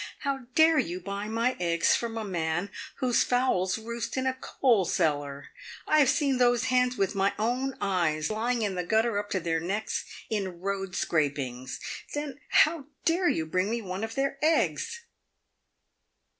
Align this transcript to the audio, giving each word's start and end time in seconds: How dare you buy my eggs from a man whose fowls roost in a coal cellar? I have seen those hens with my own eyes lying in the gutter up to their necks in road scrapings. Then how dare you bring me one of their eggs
How 0.21 0.45
dare 0.55 0.79
you 0.79 0.99
buy 0.99 1.27
my 1.27 1.55
eggs 1.59 1.93
from 1.95 2.17
a 2.17 2.23
man 2.25 2.71
whose 2.95 3.23
fowls 3.23 3.77
roost 3.77 4.17
in 4.17 4.25
a 4.25 4.33
coal 4.33 4.83
cellar? 4.83 5.49
I 5.85 5.99
have 5.99 6.09
seen 6.09 6.39
those 6.39 6.63
hens 6.63 6.97
with 6.97 7.13
my 7.13 7.33
own 7.37 7.75
eyes 7.79 8.31
lying 8.31 8.63
in 8.63 8.73
the 8.73 8.83
gutter 8.83 9.19
up 9.19 9.29
to 9.29 9.39
their 9.39 9.59
necks 9.59 10.03
in 10.27 10.59
road 10.59 10.95
scrapings. 10.95 11.79
Then 12.15 12.39
how 12.49 12.85
dare 13.05 13.29
you 13.29 13.45
bring 13.45 13.69
me 13.69 13.79
one 13.83 14.03
of 14.03 14.15
their 14.15 14.39
eggs 14.41 15.01